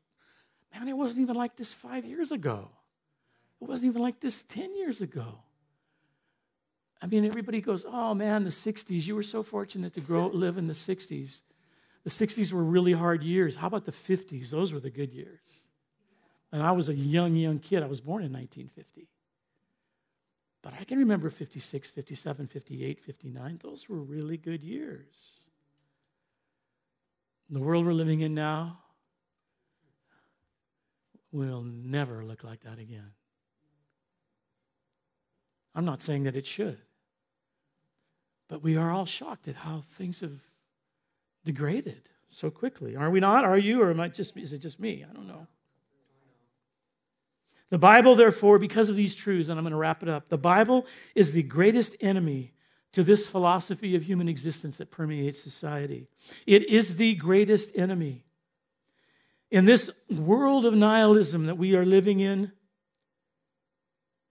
[0.73, 2.71] man, it wasn't even like this five years ago.
[3.65, 5.39] It wasn't even like this 10 years ago.
[7.01, 10.59] I mean, everybody goes, oh man, the 60s, you were so fortunate to grow, live
[10.59, 11.41] in the 60s.
[12.03, 13.57] The 60s were really hard years.
[13.57, 14.51] How about the 50s?
[14.51, 15.67] Those were the good years.
[16.53, 17.83] And I was a young, young kid.
[17.83, 19.09] I was born in 1950.
[20.61, 23.61] But I can remember 56, 57, 58, 59.
[23.63, 25.31] Those were really good years.
[27.49, 28.81] The world we're living in now
[31.33, 33.13] will never look like that again.
[35.75, 36.79] I'm not saying that it should.
[38.49, 40.41] But we are all shocked at how things have
[41.45, 42.97] degraded so quickly.
[42.97, 43.45] Are we not?
[43.45, 43.83] Are you?
[43.83, 45.05] Or am I just, is it just me?
[45.09, 45.47] I don't know.
[47.71, 50.39] The Bible, therefore, because of these truths, and I'm going to wrap it up, the
[50.39, 52.53] Bible is the greatest enemy
[52.93, 56.07] to this philosophy of human existence that permeates society.
[56.47, 58.25] It is the greatest enemy.
[59.51, 62.53] In this world of nihilism that we are living in,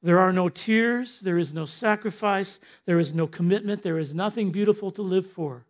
[0.03, 4.51] there are no tears, there is no sacrifice, there is no commitment, there is nothing
[4.51, 5.65] beautiful to live for.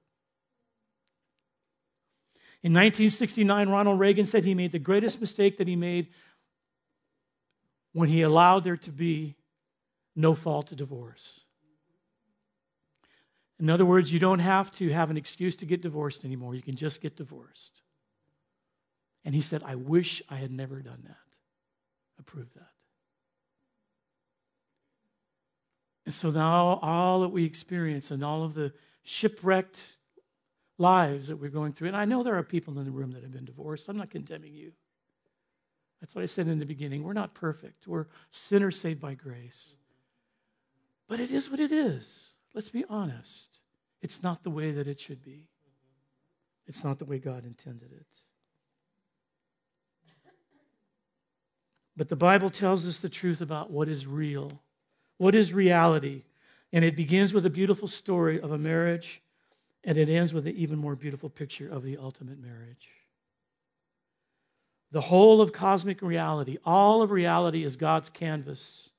[2.63, 6.07] In 1969, Ronald Reagan said he made the greatest mistake that he made
[7.91, 9.35] when he allowed there to be
[10.15, 11.41] no fault to divorce.
[13.59, 16.55] In other words, you don't have to have an excuse to get divorced anymore.
[16.55, 17.81] You can just get divorced.
[19.23, 21.17] And he said, I wish I had never done that.
[22.19, 22.72] Approve that.
[26.05, 28.73] And so now all that we experience and all of the
[29.03, 29.97] shipwrecked
[30.77, 33.23] lives that we're going through, and I know there are people in the room that
[33.23, 33.87] have been divorced.
[33.87, 34.73] I'm not condemning you.
[36.01, 37.03] That's what I said in the beginning.
[37.03, 37.87] We're not perfect.
[37.87, 39.75] We're sinners saved by grace.
[41.07, 42.35] But it is what it is.
[42.53, 43.59] Let's be honest.
[44.01, 45.47] It's not the way that it should be.
[46.67, 48.07] It's not the way God intended it.
[51.95, 54.63] But the Bible tells us the truth about what is real
[55.17, 56.23] what is reality?
[56.71, 59.21] And it begins with a beautiful story of a marriage,
[59.83, 62.89] and it ends with an even more beautiful picture of the ultimate marriage.
[64.91, 68.91] The whole of cosmic reality, all of reality is God's canvas.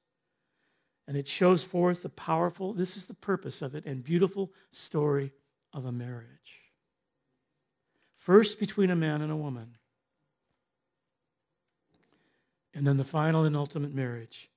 [1.06, 5.32] And it shows forth the powerful, this is the purpose of it, and beautiful story
[5.72, 6.28] of a marriage.
[8.16, 9.76] First between a man and a woman,
[12.74, 14.48] and then the final and ultimate marriage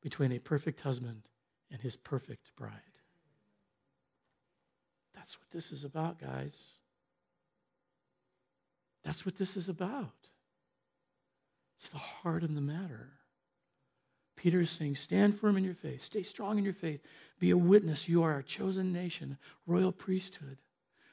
[0.00, 1.22] between a perfect husband
[1.70, 2.72] and his perfect bride.
[5.14, 6.72] That's what this is about, guys.
[9.04, 10.30] That's what this is about.
[11.76, 13.12] It's the heart of the matter.
[14.36, 17.02] Peter is saying, Stand firm in your faith, stay strong in your faith,
[17.38, 18.08] be a witness.
[18.08, 19.36] You are a chosen nation,
[19.66, 20.58] royal priesthood,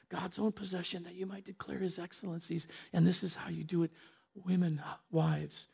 [0.08, 2.66] God's own possession, that you might declare his excellencies.
[2.92, 3.92] And this is how you do it.
[4.34, 4.80] Women,
[5.10, 5.68] wives,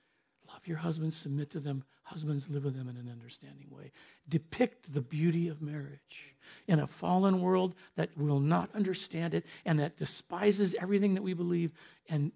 [0.49, 1.85] love your husbands, submit to them.
[2.05, 3.91] Husbands, live with them in an understanding way.
[4.29, 6.35] Depict the beauty of marriage
[6.69, 11.33] in a fallen world that will not understand it and that despises everything that we
[11.33, 11.73] believe
[12.09, 12.33] and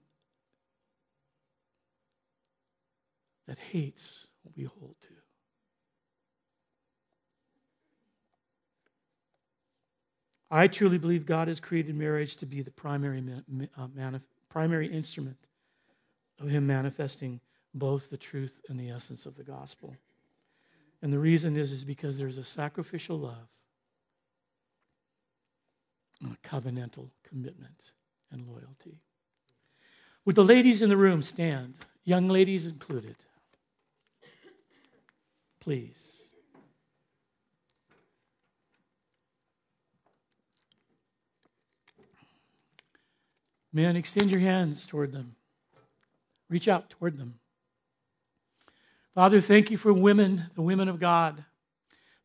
[3.47, 5.09] that hates what we hold to.
[10.51, 13.23] I truly believe God has created marriage to be the primary,
[13.77, 15.37] uh, primary instrument
[16.41, 17.41] of Him manifesting
[17.79, 19.97] both the truth and the essence of the gospel.
[21.01, 23.49] And the reason is, is because there's a sacrificial love,
[26.25, 27.93] a covenantal commitment,
[28.31, 28.99] and loyalty.
[30.25, 31.75] Would the ladies in the room stand,
[32.05, 33.17] young ladies included?
[35.61, 36.23] Please.
[43.73, 45.37] Men, extend your hands toward them.
[46.49, 47.39] Reach out toward them.
[49.19, 51.45] Father, thank you for women, the women of God.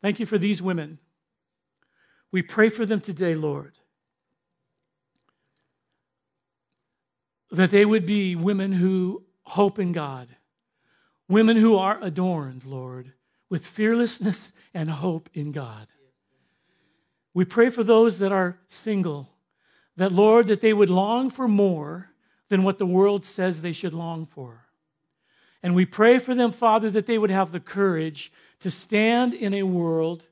[0.04, 1.00] Thank you for these women.
[2.32, 3.80] We pray for them today, Lord,
[7.50, 10.28] that they would be women who hope in God,
[11.28, 13.14] women who are adorned, Lord,
[13.50, 15.88] with fearlessness and hope in God.
[17.34, 19.32] We pray for those that are single,
[19.98, 22.12] that, Lord, that they would long for more
[22.50, 24.63] than what the world says they should long for.
[25.64, 29.54] And we pray for them, Father, that they would have the courage to stand in
[29.54, 30.28] a world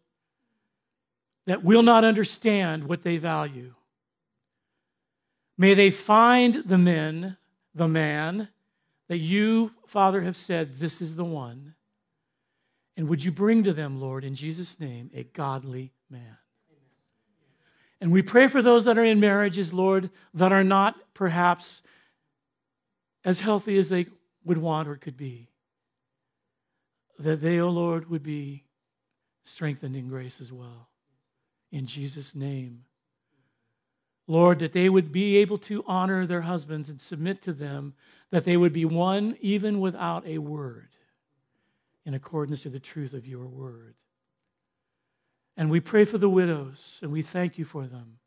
[1.47, 3.73] that will not understand what they value.
[5.57, 7.38] May they find the men,
[7.73, 8.49] the man,
[9.07, 11.75] that you, Father, have said, this is the one
[12.97, 16.38] and would you bring to them, Lord, in Jesus' name, a godly man?
[17.99, 21.82] And we pray for those that are in marriages, Lord, that are not perhaps
[23.23, 24.05] as healthy as they
[24.44, 25.50] would want or could be.
[27.20, 28.64] That they, O oh Lord, would be
[29.44, 30.89] strengthened in grace as well.
[31.72, 32.86] In Jesus' name.
[34.28, 37.94] Lord, that they would be able to honor their husbands and submit to them,
[38.30, 40.89] that they would be one even without a word
[42.06, 43.96] in accordance to the truth of your word.
[45.58, 48.20] And we pray for the widows, and we thank you for them.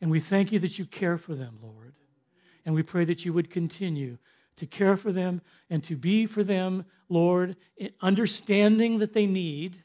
[0.00, 1.94] And we thank you that you care for them, Lord.
[2.64, 4.18] And we pray that you would continue
[4.56, 7.56] to care for them and to be for them, Lord,
[8.00, 9.82] understanding that they need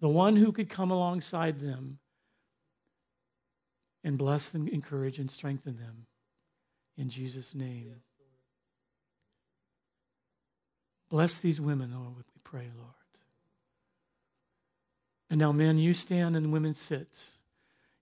[0.00, 1.98] the one who could come alongside them
[4.04, 6.06] and bless them, encourage, and strengthen them.
[6.96, 7.96] In Jesus' name.
[11.08, 12.92] Bless these women, Lord, we pray, Lord.
[15.28, 17.30] And now, men, you stand and women sit.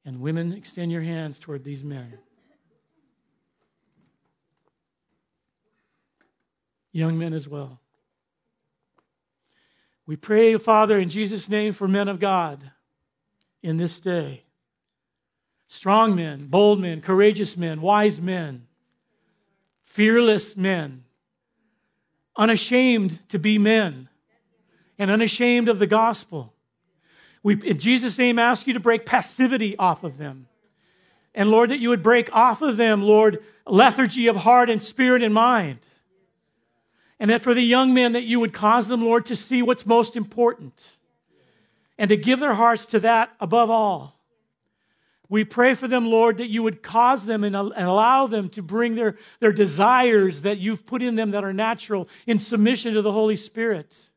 [0.04, 2.18] And women, extend your hands toward these men.
[6.94, 7.80] Young men as well.
[10.06, 12.70] We pray, Father, in Jesus' name for men of God
[13.64, 14.44] in this day.
[15.66, 18.68] Strong men, bold men, courageous men, wise men,
[19.82, 21.02] fearless men
[22.36, 24.08] unashamed to be men
[24.96, 26.54] and unashamed of the gospel.
[27.42, 30.46] We, in Jesus' name, ask you to break passivity off of them.
[31.34, 35.24] And Lord, that you would break off of them, Lord, lethargy of heart and spirit
[35.24, 35.88] and mind.
[37.20, 39.86] And that for the young men, that you would cause them, Lord, to see what's
[39.86, 40.96] most important
[41.98, 44.14] and to give their hearts to that above all.
[45.28, 48.94] We pray for them, Lord, that you would cause them and allow them to bring
[48.94, 53.12] their, their desires that you've put in them that are natural in submission to the
[53.12, 54.10] Holy Spirit,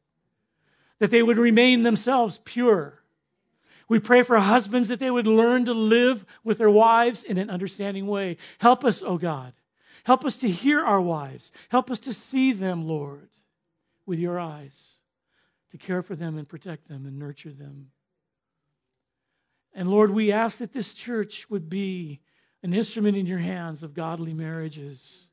[0.99, 3.01] that they would remain themselves pure.
[3.87, 7.49] We pray for husbands that they would learn to live with their wives in an
[7.49, 8.37] understanding way.
[8.57, 9.53] Help us, O oh God.
[10.07, 11.51] Help us to hear our wives.
[11.67, 13.27] Help us to see them, Lord,
[14.05, 14.99] with your eyes,
[15.69, 17.91] to care for them and protect them and nurture them.
[19.73, 22.21] And Lord, we ask that this church would be
[22.63, 25.27] an instrument in your hands of godly marriages.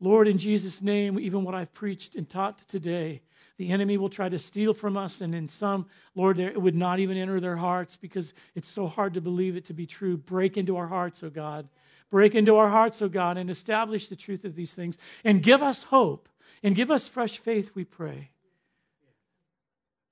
[0.00, 3.20] Lord, in Jesus' name, even what I've preached and taught today,
[3.58, 7.00] the enemy will try to steal from us, and in some, Lord, it would not
[7.00, 10.16] even enter their hearts because it's so hard to believe it to be true.
[10.16, 11.68] Break into our hearts, oh God.
[12.14, 14.98] Break into our hearts, O God, and establish the truth of these things.
[15.24, 16.28] And give us hope
[16.62, 18.30] and give us fresh faith, we pray.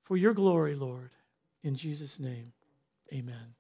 [0.03, 1.11] For your glory, Lord,
[1.63, 2.55] in Jesus' name.
[3.13, 3.55] Amen.